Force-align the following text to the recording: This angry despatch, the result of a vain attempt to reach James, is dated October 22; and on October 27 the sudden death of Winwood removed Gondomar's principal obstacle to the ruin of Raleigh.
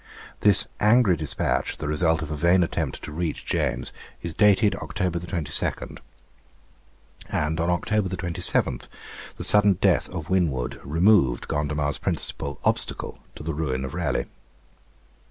This 0.39 0.67
angry 0.79 1.15
despatch, 1.15 1.77
the 1.77 1.87
result 1.87 2.23
of 2.23 2.31
a 2.31 2.35
vain 2.35 2.63
attempt 2.63 3.03
to 3.03 3.11
reach 3.11 3.45
James, 3.45 3.93
is 4.23 4.33
dated 4.33 4.73
October 4.77 5.19
22; 5.19 5.97
and 7.29 7.59
on 7.59 7.69
October 7.69 8.09
27 8.09 8.79
the 9.37 9.43
sudden 9.43 9.73
death 9.73 10.09
of 10.09 10.27
Winwood 10.27 10.81
removed 10.83 11.47
Gondomar's 11.47 11.99
principal 11.99 12.59
obstacle 12.63 13.19
to 13.35 13.43
the 13.43 13.53
ruin 13.53 13.85
of 13.85 13.93
Raleigh. 13.93 14.25